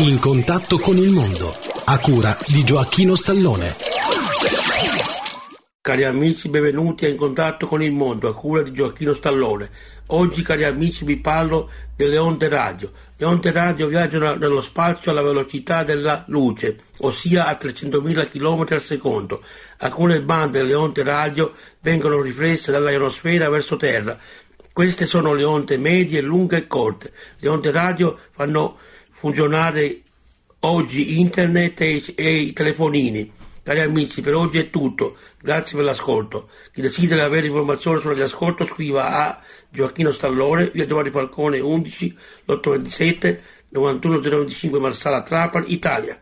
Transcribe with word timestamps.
In 0.00 0.20
contatto 0.20 0.78
con 0.78 0.96
il 0.96 1.10
mondo, 1.10 1.52
a 1.86 1.98
cura 1.98 2.36
di 2.46 2.62
Gioacchino 2.62 3.16
Stallone. 3.16 3.74
Cari 5.80 6.04
amici, 6.04 6.48
benvenuti 6.48 7.04
a 7.04 7.08
In 7.08 7.16
contatto 7.16 7.66
con 7.66 7.82
il 7.82 7.90
mondo, 7.90 8.28
a 8.28 8.34
cura 8.34 8.62
di 8.62 8.70
Gioacchino 8.70 9.12
Stallone. 9.12 9.68
Oggi, 10.08 10.42
cari 10.42 10.62
amici, 10.62 11.04
vi 11.04 11.18
parlo 11.18 11.68
delle 11.96 12.16
onde 12.16 12.48
radio. 12.48 12.92
Le 13.16 13.26
onde 13.26 13.50
radio 13.50 13.88
viaggiano 13.88 14.36
nello 14.36 14.60
spazio 14.60 15.10
alla 15.10 15.20
velocità 15.20 15.82
della 15.82 16.22
luce, 16.28 16.78
ossia 16.98 17.46
a 17.46 17.58
300.000 17.60 18.28
km 18.28 18.66
al 18.70 18.80
secondo. 18.80 19.42
Alcune 19.78 20.22
bande 20.22 20.60
delle 20.60 20.74
onde 20.74 21.02
radio 21.02 21.54
vengono 21.80 22.20
riflesse 22.20 22.70
dall'aenosfera 22.70 23.50
verso 23.50 23.74
terra. 23.74 24.16
Queste 24.72 25.06
sono 25.06 25.34
le 25.34 25.42
onde 25.42 25.76
medie, 25.76 26.20
lunghe 26.20 26.58
e 26.58 26.66
corte. 26.68 27.12
Le 27.38 27.48
onde 27.48 27.72
radio 27.72 28.16
fanno 28.30 28.78
funzionare 29.18 30.02
oggi 30.60 31.20
internet 31.20 31.80
e, 31.80 32.02
e 32.14 32.32
i 32.34 32.52
telefonini. 32.52 33.32
Cari 33.62 33.80
amici, 33.80 34.22
per 34.22 34.34
oggi 34.34 34.58
è 34.58 34.70
tutto. 34.70 35.16
Grazie 35.40 35.76
per 35.76 35.84
l'ascolto. 35.84 36.48
Chi 36.72 36.80
desidera 36.80 37.24
avere 37.24 37.48
informazioni 37.48 38.00
sull'ascolto 38.00 38.64
scriva 38.64 39.12
a 39.12 39.40
Gioacchino 39.68 40.10
Stallone, 40.10 40.70
via 40.72 40.86
Giovanni 40.86 41.10
Falcone 41.10 41.58
11 41.58 42.16
827 42.46 43.42
91025 43.70 44.78
Marsala 44.78 45.22
Trapani, 45.22 45.72
Italia. 45.72 46.18